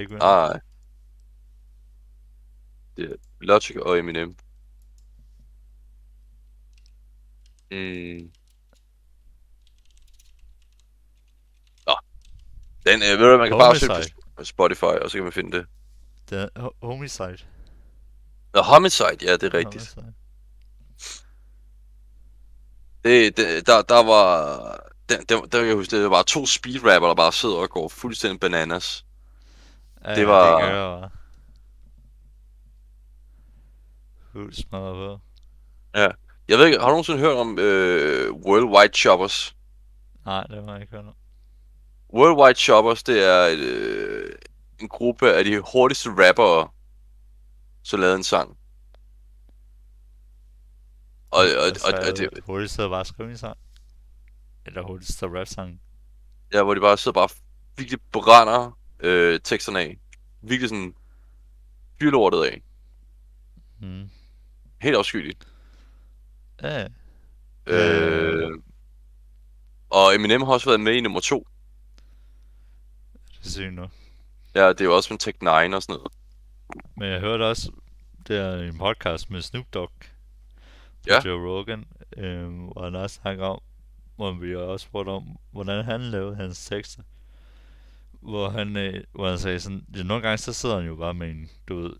[0.00, 0.60] nej, nej.
[2.96, 4.36] Det er Logic og Eminem.
[7.70, 8.32] Mm.
[11.86, 11.96] Nå.
[12.86, 15.58] Den, øh, ved du man kan bare søge på Spotify, og så kan man finde
[15.58, 15.66] det.
[16.30, 17.38] Det Ho- Homicide.
[18.54, 19.94] Nå, Homicide, ja, det er rigtigt.
[19.94, 20.14] Homicide.
[23.04, 24.56] Det, det, der, der var...
[25.08, 28.40] Der, der, der, jeg huske, det var to speedrapper, der bare sidder og går fuldstændig
[28.40, 29.04] bananas.
[30.04, 30.70] Ja, Det var- Det
[34.32, 35.20] gør smadret på.
[36.48, 39.56] Jeg ved ikke, har du nogensinde hørt om øh, Worldwide Shoppers?
[40.24, 41.14] Nej, det var jeg ikke hørt om.
[42.14, 44.32] Worldwide Shoppers, det er et, øh,
[44.80, 46.68] en gruppe af de hurtigste rappere,
[47.82, 48.58] som lavede en sang.
[51.30, 53.58] Og, og, og, og det, Hurtigt sidder bare og skriver en sang.
[54.66, 55.80] Eller hurtigt sidder rap sang.
[56.52, 57.28] ja, hvor de bare sidder bare
[57.76, 59.98] virkelig brænder øh, teksterne af.
[60.42, 60.94] Virkelig sådan
[62.00, 62.62] fyrlortet af.
[63.80, 64.10] Mm.
[64.80, 65.48] Helt afskyeligt.
[66.62, 66.88] Ja, ja.
[67.66, 68.50] Øh,
[69.90, 71.46] og Eminem har også været med i nummer to.
[73.30, 73.86] det er sygt nu.
[74.58, 76.12] Ja, det er jo også med Tech 9 og sådan noget.
[76.96, 77.72] Men jeg hørte også,
[78.28, 79.92] det er en podcast med Snoop Dogg.
[81.06, 81.22] Ja.
[81.24, 81.84] Joe Rogan,
[82.16, 83.60] øh, hvor han også snakker om,
[84.16, 87.02] hvor vi også spurgte om, hvordan han lavede hans tekster.
[88.20, 91.14] Hvor han, øh, hvor han sagde sådan, ja, nogle gange så sidder han jo bare
[91.14, 91.92] med en, du ved,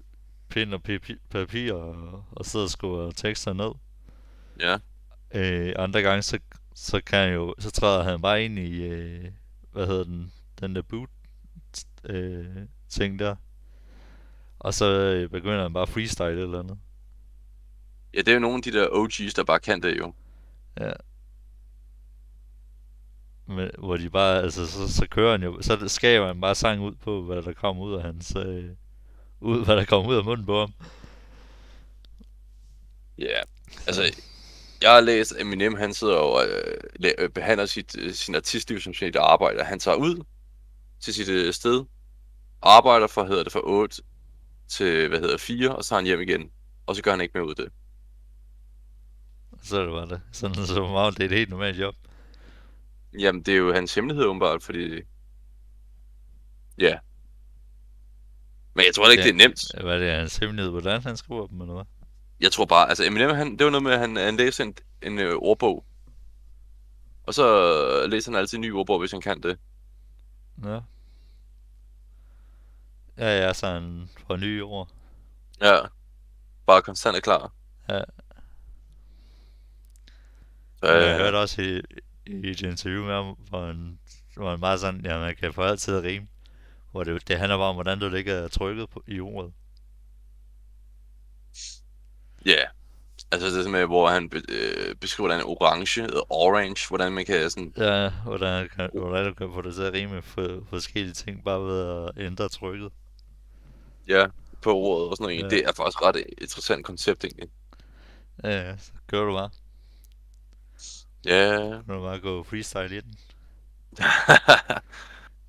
[0.49, 3.73] pind og papi- papir og, og sidder og skriver tekster ned.
[4.61, 4.79] Ja.
[5.35, 6.39] Øh, andre gange så,
[6.75, 9.25] så kan han jo, så træder han bare ind i, øh,
[9.73, 11.09] hvad hedder den, den der boot
[12.05, 12.47] øh,
[12.89, 13.37] ting der.
[14.59, 16.79] Og så øh, begynder han bare at freestyle eller andet.
[18.15, 20.13] Ja, det er jo nogle af de der OG's, der bare kan det jo.
[20.81, 20.93] Ja.
[23.47, 26.81] Men, hvor de bare, altså, så, så kører han jo, så skaber han bare sang
[26.81, 28.65] ud på, hvad der kommer ud af hans, øh,
[29.41, 30.73] ud, hvad der kommer ud af munden på ham.
[33.19, 33.41] Ja,
[33.87, 34.03] altså,
[34.83, 36.45] jeg har læst, at Eminem, han sidder og
[37.19, 39.65] øh, behandler sit, øh, sin artistliv som sit arbejde.
[39.65, 40.25] Han tager ud
[41.01, 41.85] til sit øh, sted,
[42.63, 44.03] arbejder for, hedder det, fra 8
[44.69, 46.51] til, hvad hedder 4, og så tager han hjem igen.
[46.87, 47.73] Og så gør han ikke mere ud af det.
[49.63, 50.21] Så er det bare det.
[50.33, 51.95] Sådan så meget, det er et helt normalt job.
[53.19, 55.01] Jamen, det er jo hans hemmelighed, åbenbart, fordi...
[56.79, 56.99] Ja.
[58.75, 59.29] Men jeg tror heller ikke, Ja.
[59.29, 59.85] det er nemt.
[59.85, 61.85] Hvad er det, hans hemmelighed, hvordan han skriver dem, eller hvad?
[62.41, 64.75] Jeg tror bare, altså Eminem, han, det var noget med, at han, han læser en,
[65.03, 65.85] en øh, ordbog.
[67.23, 67.47] Og så
[68.05, 69.59] øh, læser han altid en ny ordbog, hvis han kan det.
[70.65, 70.81] Ja.
[73.19, 74.89] Ja, ja, så han får nye ord.
[75.61, 75.81] Ja.
[76.67, 77.53] Bare konstant er klar.
[77.89, 78.03] Ja.
[80.77, 81.83] Så, Øh, jeg hørte også i,
[82.27, 83.99] i et interview med ham, hvor han,
[84.37, 86.29] hvor han bare sådan, ja, man kan få altid rime.
[86.91, 89.53] Hvor det, det handler bare om, hvordan du ligger trykket på, i ordet.
[92.47, 92.65] Ja.
[93.31, 97.27] Altså det er med, hvor han be, øh, beskriver, hvordan orange hedder orange, hvordan man
[97.27, 97.73] kan sådan...
[97.77, 101.61] Ja, hvordan, kan, hvordan du kan få det til at rime for forskellige ting, bare
[101.61, 102.93] ved at ændre trykket.
[104.09, 104.27] Ja,
[104.63, 105.39] på ordet og sådan noget.
[105.39, 105.43] Ja.
[105.43, 105.49] Ja.
[105.49, 107.49] Det er faktisk ret interessant koncept, egentlig.
[108.45, 109.51] Ja, ja, så gør du bare.
[111.25, 111.69] Ja.
[111.69, 113.19] Nu du bare gå freestyle i den.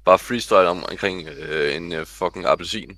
[0.05, 2.97] Bare freestyle om, omkring øh, en øh, fucking appelsin.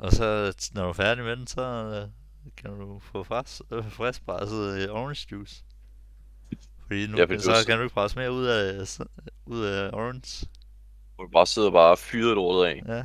[0.00, 2.08] Og så, når du er færdig med den, så øh,
[2.56, 5.64] kan du få frisk, øh, friskpresset øh, orange juice.
[6.86, 8.86] Fordi nu Ja, fordi så du- kan du ikke presse mere ud af,
[9.46, 10.46] ud af orange.
[11.18, 12.82] Du bare sidder og bare fyret lortet af.
[12.86, 13.04] Ja,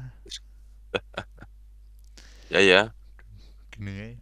[2.51, 2.89] Ja, ja.
[3.75, 4.19] genialt.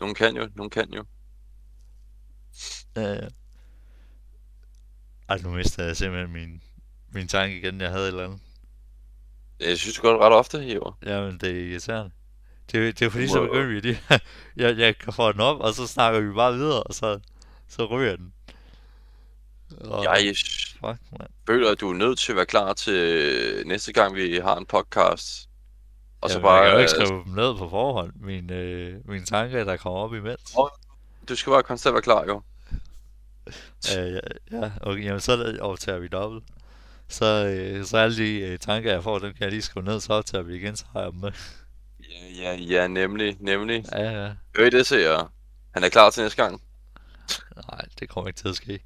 [0.00, 1.04] Nogen kan jo, nogen kan jo.
[2.96, 3.28] Ja, ja.
[5.28, 6.62] Ej, nu mister jeg simpelthen min,
[7.12, 8.40] min tanke igen, jeg havde et eller andet.
[9.60, 10.98] Jeg synes, går ret ofte i år.
[11.02, 12.10] Jamen, det er irriterende.
[12.72, 14.00] Det, det er fordi, så begynder vi lige...
[14.56, 17.20] jeg, jeg kan få den op, og så snakker vi bare videre, og så,
[17.68, 18.32] så ryger den.
[19.80, 20.34] Og, Jeg
[20.80, 21.28] Fuck, man.
[21.46, 24.66] føler, at du er nødt til at være klar til næste gang, vi har en
[24.66, 25.48] podcast.
[26.20, 26.64] Og så Jamen, jeg bare...
[26.64, 30.00] kan jo ikke øh, skrive dem ned på forhånd, mine, øh, mine tanker, der kommer
[30.00, 30.54] op imens.
[31.28, 32.42] Du skal bare konstant være klar, jo.
[33.98, 34.20] Øh, ja,
[34.52, 36.44] ja, okay, jamen så er optager vi dobbelt.
[37.08, 40.00] Så, øh, så alle de øh, tanker, jeg får, dem kan jeg lige skrive ned,
[40.00, 41.32] så optager vi igen, så har jeg dem med.
[42.14, 43.84] Ja, ja, ja, nemlig, nemlig.
[43.92, 44.32] Ja, ja.
[44.56, 45.32] Hør I det, ser
[45.74, 46.62] Han er klar til næste gang?
[47.70, 48.84] Nej, det kommer ikke til at ske.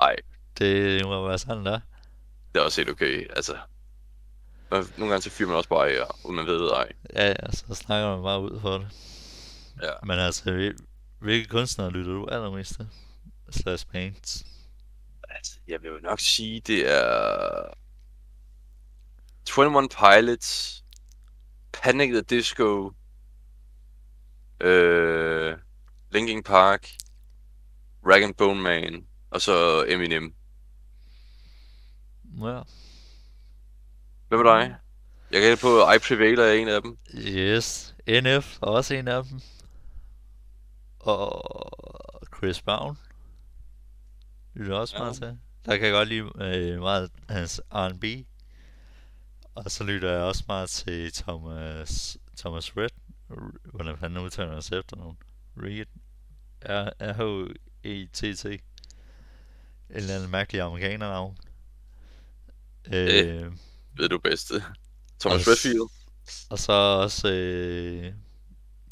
[0.00, 0.16] Nej,
[0.58, 1.80] Det må være sådan, der.
[2.54, 3.26] det er også helt okay.
[3.36, 3.56] Altså,
[4.70, 6.92] nogle gange så fyrer man også bare af, og uden man ved det, ej.
[7.14, 8.86] Ja, ja, så snakker man bare ud for det.
[9.82, 9.90] Ja.
[10.02, 10.86] Men altså, hvil-
[11.18, 12.88] hvilke kunstnere lytter du allermest til?
[13.50, 14.44] Slash bands.
[15.30, 17.64] Altså, jeg vil jo nok sige, det er...
[19.58, 20.81] 21 Pilots,
[21.72, 22.92] Panic at the Disco,
[24.60, 25.56] øh,
[26.10, 26.88] Linkin Park,
[28.06, 30.34] Rag and Bone Man, og så Eminem.
[32.40, 32.60] Ja.
[34.28, 34.76] Hvad med dig?
[35.30, 36.98] Jeg kan på, I Prevail er en af dem.
[37.14, 37.94] Yes.
[38.08, 39.40] NF er også en af dem.
[41.00, 42.98] Og Chris Brown.
[44.54, 45.02] Lytter også Ja.
[45.02, 45.38] meget til.
[45.66, 48.04] Der kan jeg godt lide øh, meget hans R&B.
[49.54, 52.88] Og så lytter jeg også meget til Thomas, Thomas Red.
[53.64, 55.16] Hvordan fanden udtaler hans efternavn?
[55.56, 55.86] Reed.
[56.64, 58.44] R-H-E-T-T.
[58.46, 58.60] En
[59.90, 61.36] eller anden mærkelig amerikanernavn.
[62.86, 63.52] Øh,
[63.96, 64.52] Ved du bedst.
[65.20, 65.90] Thomas Og- Redfield.
[66.50, 68.04] Og så også, øh,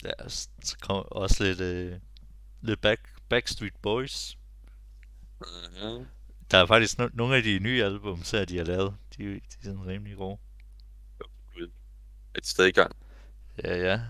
[0.05, 2.01] ja, så kom også lidt, øh,
[2.61, 4.37] lidt back, Backstreet Boys.
[5.45, 6.05] Uh-huh.
[6.51, 8.95] Der er faktisk no- nogle af de nye album, så de har lavet.
[9.17, 10.39] De, de er sådan rimelig gode.
[12.35, 12.97] Et sted i gang.
[13.65, 14.01] Ja, ja.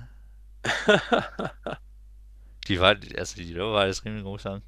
[2.69, 4.65] De faktisk, altså de laver faktisk rimelig gode sang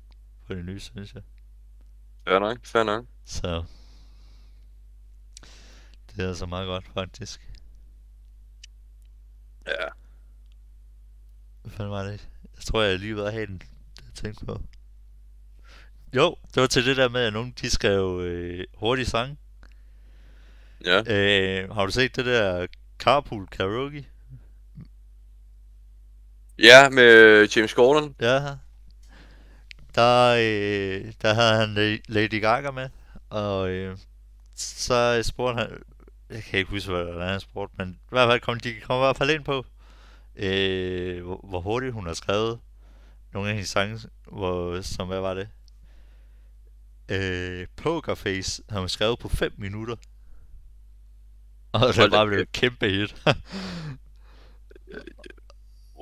[0.46, 1.22] på det nye, synes jeg.
[2.28, 3.04] fair nok, fair nok.
[3.24, 3.64] Så
[6.10, 7.48] det er altså meget godt, faktisk.
[9.66, 9.88] Ja.
[11.62, 12.28] Hvad fanden var det?
[12.56, 13.62] Jeg tror, jeg lige ved at have den,
[14.04, 14.62] jeg tænkte på.
[16.16, 19.36] Jo, det var til det der med, at nogen de skrev øh, hurtige sange.
[20.84, 21.02] Ja.
[21.06, 22.66] Øh, har du set det der
[23.02, 24.06] Carpool Karaoke?
[26.58, 28.14] Ja, med James Gordon.
[28.20, 28.40] Ja.
[29.94, 32.88] Der, øh, der havde han La- Lady Gaga med,
[33.30, 33.98] og øh,
[34.54, 35.82] så spurgte han,
[36.30, 39.04] jeg kan ikke huske, hvad han spurgte, men i hvert fald kom, de kom i
[39.04, 39.64] hvert fald ind på,
[40.36, 42.60] øh, hvor, hvor hurtigt hun har skrevet
[43.32, 45.48] nogle af hendes sange, hvor, som hvad var det?
[47.08, 49.96] Øh, Pokerface har hun skrevet på 5 minutter.
[51.72, 53.14] Og da bare blev et kæmpe hit.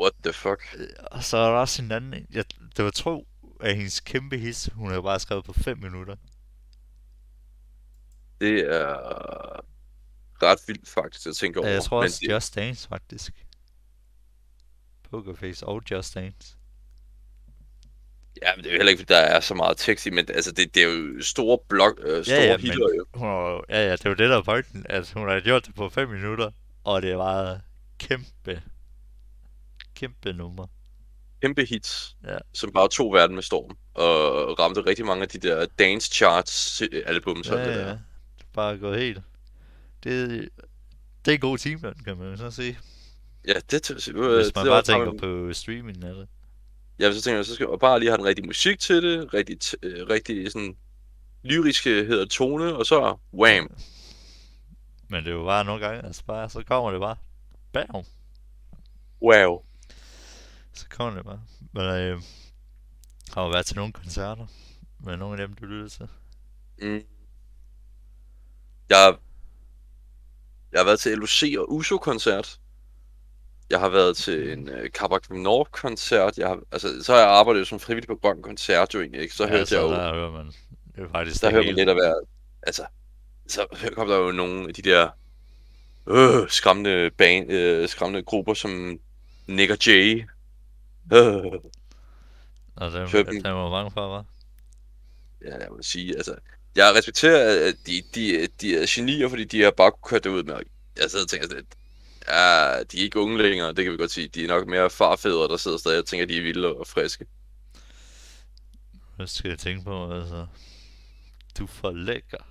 [0.00, 0.76] What the fuck?
[1.10, 2.26] Og så er der også en anden, en.
[2.30, 2.44] jeg,
[2.76, 3.26] det var to
[3.60, 6.16] af hendes kæmpe hits, hun har bare skrevet på 5 minutter.
[8.40, 8.96] Det er
[10.42, 11.68] ret vildt faktisk at tænke over.
[11.68, 13.46] Ja, jeg tror men også det, Just Dance faktisk.
[15.10, 16.56] Pokerface og Just Dance.
[18.42, 20.26] Ja, men det er jo heller ikke, fordi der er så meget tekst i, men
[20.34, 23.04] altså, det, det er jo store blok, øh, store Ja, ja, hitter men- jo.
[23.14, 25.88] Hun ja, ja, det var det der er pointen, at hun har gjort det på
[25.88, 26.50] 5 minutter,
[26.84, 27.60] og det var
[27.98, 28.62] kæmpe,
[29.94, 30.66] kæmpe nummer.
[31.42, 32.38] Kæmpe hits, Ja.
[32.54, 36.82] som bare tog verden med storm, og ramte rigtig mange af de der dance charts
[36.82, 37.86] øh, album, så ja, det der.
[37.92, 37.98] Er
[38.52, 39.18] bare gået helt.
[40.04, 40.48] Det,
[41.24, 42.78] det er en god timeløn, kan man så sige.
[43.48, 46.28] Ja, det, det, Hvis man det bare tænker på streaming af det.
[47.00, 49.34] Ja, så tænker jeg, så skal man bare lige have den rigtige musik til det,
[49.34, 50.76] rigtig, øh, rigtig sådan
[51.42, 53.76] lyriske hedder tone, og så wham.
[55.08, 57.16] Men det er jo bare nogle gange, altså bare, så kommer det bare.
[57.72, 58.04] Bam!
[59.22, 59.64] Wow.
[60.72, 61.42] Så kommer det bare.
[61.72, 62.22] Men øh,
[63.34, 64.46] har du været til nogle koncerter?
[65.04, 66.08] Med nogle af dem, du lytter til?
[66.82, 67.02] Mm.
[68.90, 69.16] Jeg,
[70.72, 72.60] jeg har været til LOC og USO-koncert.
[73.70, 76.38] Jeg har været til en uh, Kabak North-koncert.
[76.38, 79.20] Jeg har, altså, så har jeg arbejdet jo som frivillig på Grøn Koncert jo egentlig,
[79.20, 79.34] ikke?
[79.34, 80.46] Så ja, hørte så jeg jo, der hører man.
[80.46, 82.14] Det er faktisk der hører man lidt at være,
[82.62, 82.86] altså,
[83.46, 85.08] så kom der jo nogle af de der
[86.06, 88.98] øh, skræmmende, band, øh, skræmmende grupper som
[89.46, 90.24] Nick og Jay.
[91.12, 91.36] Øh,
[92.76, 93.42] Og dem, dem.
[93.44, 94.24] var mange fra, var.
[95.44, 96.34] ja, jeg må sige, altså,
[96.76, 100.42] jeg respekterer, at de, de, de er genier, fordi de har bare kørt det ud
[100.42, 100.54] med,
[101.00, 101.66] jeg sidder og tænker lidt,
[102.32, 104.90] ja, de er ikke unge længere, det kan vi godt sige, de er nok mere
[104.90, 107.26] farfædre, der sidder stadig og tænker, de er vilde og friske.
[109.16, 110.46] Hvad skal jeg tænke på, altså?
[111.58, 112.46] Du er for lækker.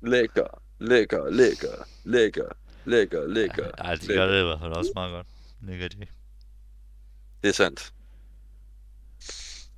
[0.00, 2.48] Lækker, lækker, lækker, lækker,
[2.84, 3.70] lækker, lækker.
[3.78, 4.14] Ej, de lækker.
[4.14, 5.26] gør det i hvert fald også meget godt.
[5.62, 6.06] Og de.
[7.42, 7.92] Det er sandt.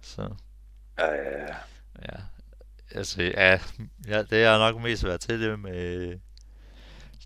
[0.03, 0.29] Så,
[0.99, 1.57] Ja, ja, ja.
[2.03, 2.21] ja.
[2.91, 3.61] Altså, ja,
[4.09, 6.19] ja, det er nok mest været til det med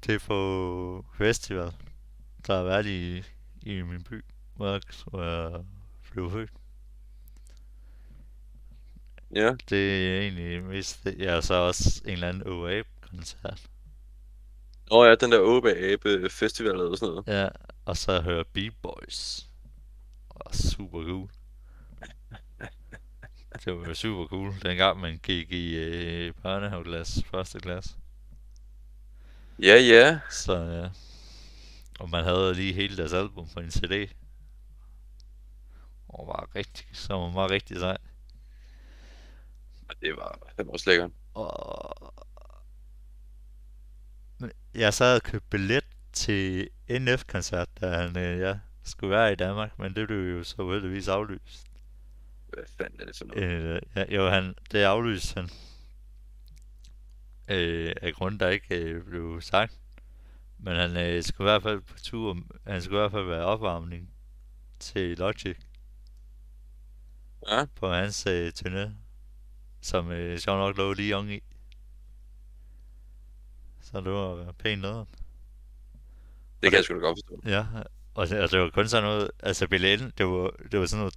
[0.06, 1.72] det på festival,
[2.48, 3.22] der har været i,
[3.62, 4.24] i min by,
[4.56, 4.80] hvor jeg,
[6.12, 6.50] blev født.
[9.34, 9.54] ja.
[9.70, 11.18] Det er egentlig mest det.
[11.18, 13.62] Ja, og så også en eller anden OA-koncert.
[14.90, 17.42] Nå ja, den der Åbe Abe Festival eller sådan noget.
[17.42, 17.48] Ja,
[17.84, 19.46] og så hører B-Boys.
[20.28, 21.30] Og super cool.
[23.64, 27.90] Det var super cool, dengang man gik i øh, børnehaveklasse, første klasse.
[29.62, 30.20] Ja, ja.
[30.30, 30.88] Så ja.
[31.98, 34.08] Og man havde lige hele deres album på en CD.
[36.08, 37.96] Og var rigtig, så var rigtig sej.
[40.02, 41.10] Det var fandme også lækkert.
[41.34, 42.14] Og...
[44.38, 49.36] Men Jeg sad og købte billet til NF-koncert, da han øh, ja, skulle være i
[49.36, 51.66] Danmark, men det blev jo så uheldigvis aflyst.
[52.48, 53.42] Hvad fanden er det for noget?
[53.42, 55.50] Øh, ja, jo, han, det aflyste han.
[57.48, 59.78] Øh, af grund, der ikke øh, blev sagt.
[60.58, 62.36] Men han øh, skulle i hvert fald på tur,
[62.66, 64.10] han skulle i hvert fald være opvarmning
[64.78, 65.56] til Logic
[67.48, 68.90] Ja, på hans øh, turné,
[69.80, 71.40] som øh, sjovt nok lå lige oven i.
[73.80, 75.06] Så det var pænt noget.
[76.62, 77.48] det kan jeg sgu da godt forstå.
[77.50, 77.66] Ja,
[78.14, 81.00] og det, og det var kun sådan noget, altså billetten, det var, det var sådan
[81.00, 81.14] noget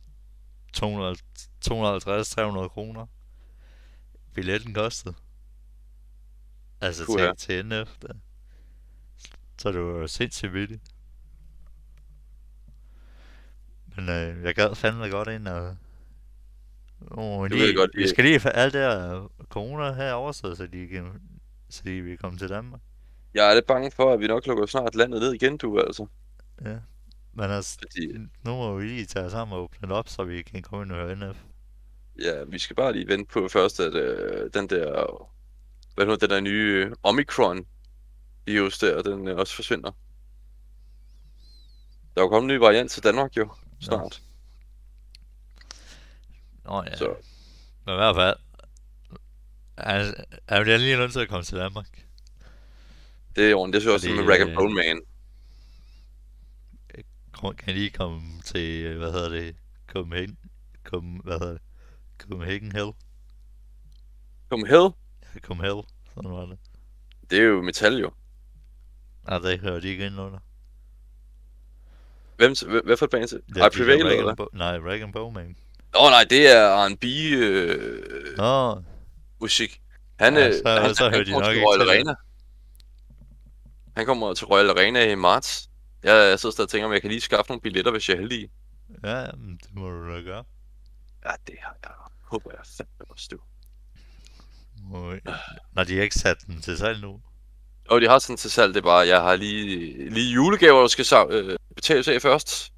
[0.74, 1.16] 200
[1.66, 3.08] 250-300 kroner.
[4.34, 5.16] Billetten kostede.
[6.82, 7.34] Altså Puha.
[7.38, 7.98] til, til NF.
[8.02, 8.14] Der.
[9.62, 10.82] Så det var sindssygt billigt.
[13.96, 15.76] Men øh, jeg gad fandme godt ind og...
[17.12, 20.58] Oh, Det lige, jeg godt, vi skal lige have alt det her corona her overstået,
[20.58, 21.22] så de kan,
[21.70, 22.82] så de vil komme til Danmark.
[23.34, 26.06] Jeg er lidt bange for, at vi nok lukker snart landet ned igen, du altså.
[26.66, 26.78] Ja.
[27.34, 30.62] Men altså, Fordi, nu må vi lige tage sammen og åbne op, så vi kan
[30.62, 31.38] komme ind og høre NF.
[32.20, 35.06] ja, vi skal bare lige vente på først, at øh, den der,
[35.96, 37.66] hvad nu, den der nye øh, Omicron
[38.46, 39.92] virus der, den øh, også forsvinder.
[42.16, 44.22] Der er jo kommet en ny variant til Danmark jo, snart.
[46.66, 47.16] Nå ja, Så
[47.86, 48.36] men i hvert fald,
[49.78, 50.14] han,
[50.50, 52.06] han bliver lige nødt til at komme til Danmark.
[53.36, 53.74] det er ordentligt.
[53.74, 55.02] Det synes jeg også Fordi, med Rag and øh, Bone Man.
[57.58, 59.56] Kan lige komme til, øh, hvad hedder det,
[59.88, 60.38] Copenhagen,
[60.84, 61.62] Kom, hvad hedder det,
[62.18, 62.92] Copenhagen Hell.
[64.50, 64.90] Kom Hell,
[65.36, 65.84] Ja, Copenhagen,
[66.16, 66.58] sådan var det.
[67.30, 68.12] det er jo metal jo.
[69.32, 70.40] Nej, det hører de ikke ind under.
[72.38, 72.56] Hvem,
[72.86, 73.24] hvad, for et band?
[73.62, 74.36] Ej, de Prevail eller?
[74.36, 75.56] Bo- Nej, Rag and Bowman.
[75.96, 77.04] Åh oh, nej, det er R&B
[77.34, 78.84] øh, Nå,
[79.42, 79.82] musik.
[80.20, 81.90] Han, Ja, øh, så- han, så han hører de kommer nok til Royal.
[81.90, 82.16] Arena.
[83.98, 85.70] Han kommer til Royal Arena i marts.
[86.04, 88.16] Jeg, jeg sidder stadig og tænker, om jeg kan lige skaffe nogle billetter, hvis jeg
[88.16, 88.50] er heldig.
[89.04, 90.44] ja, det må du da gøre.
[91.26, 91.92] Ja, det har jeg.
[92.24, 93.40] Håber jeg fandme også, du.
[95.72, 97.22] Når de har ikke sat den til salg nu.
[97.92, 100.88] Og de har sådan til salg, det er bare, jeg har lige, lige julegaver, der
[100.88, 102.72] skal sam- øh, betales af først.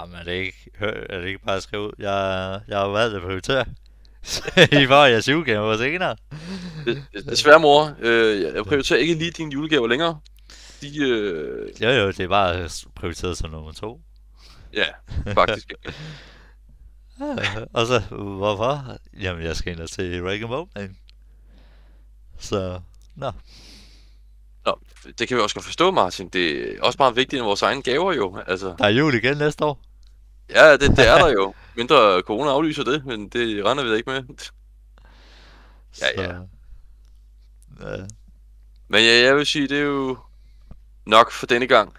[0.00, 1.92] Jamen, er det ikke, er det ikke bare at skrive ud?
[1.98, 3.64] Jeg, jeg har valgt at prioritere.
[4.82, 6.16] I får jeres julegaver senere.
[7.30, 7.96] Desværre, mor.
[8.00, 10.20] Øh, jeg- prioriterer ikke lige dine julegaver længere.
[10.80, 14.00] De, øh, Jo, jo, det er bare prioriteret som nummer to.
[14.74, 14.84] ja,
[15.34, 15.72] faktisk.
[17.74, 18.00] og så,
[18.38, 18.96] hvorfor?
[19.20, 20.96] Jamen, jeg skal ind og se Rag and Bowman.
[22.38, 22.80] Så,
[23.16, 23.30] nå.
[24.68, 24.78] Nå,
[25.18, 26.28] det kan vi også godt forstå, Martin.
[26.28, 28.38] Det er også meget vigtigt end vores egne gaver jo.
[28.46, 29.80] Altså, Der er jul igen næste år.
[30.50, 31.54] ja, det, det er der jo.
[31.76, 34.22] Mindre corona aflyser det, men det regner vi da ikke med.
[36.00, 36.32] Ja, ja.
[37.80, 37.96] Ja.
[38.88, 40.18] Men ja, jeg vil sige, det er jo
[41.06, 41.94] nok for denne gang.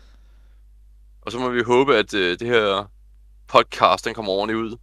[1.22, 2.92] Og så må vi håbe, at øh, det her
[3.48, 4.78] podcast, den kommer ordentligt ud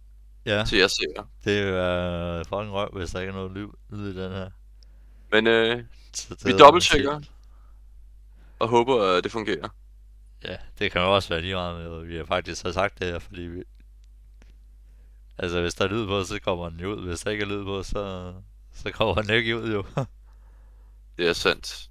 [0.45, 1.25] ja, til jer seere.
[1.45, 4.49] det er fucking røv, hvis der ikke er noget lyd, lyd i den her.
[5.31, 5.83] Men øh,
[6.13, 7.21] Så det vi er dobbelttjekker.
[8.59, 9.69] Og håber, at det fungerer.
[10.43, 13.07] Ja, det kan jo også være lige meget med, vi har faktisk har sagt det
[13.07, 13.63] her, fordi vi...
[15.37, 17.07] Altså, hvis der er lyd på, så kommer den jo ud.
[17.07, 18.33] Hvis der ikke er lyd på, så,
[18.73, 19.85] så kommer den ikke ud, jo.
[21.17, 21.89] Det er sandt.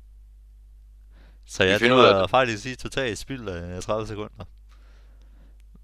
[1.44, 4.44] så ja, det var faktisk lige totalt spild af 30 sekunder.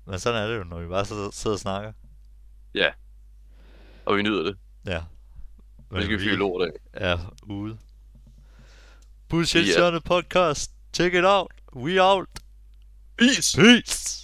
[0.04, 1.92] Men sådan er det jo, når vi bare sidder, sidder og snakker.
[4.04, 4.56] Og vi nyder det.
[4.86, 5.02] Ja.
[5.90, 6.72] Nu skal vi fyre lort af.
[6.92, 7.78] er ude.
[9.32, 9.98] Bullshit yeah.
[10.04, 10.68] podcast.
[10.92, 11.52] Check it out.
[11.72, 12.28] We out.
[13.16, 13.54] Peace!
[13.54, 14.21] Peace.